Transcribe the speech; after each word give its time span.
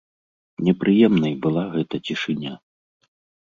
Непрыемнай 0.69 1.33
была 1.43 1.63
гэта 1.75 1.95
цішыня. 2.09 2.57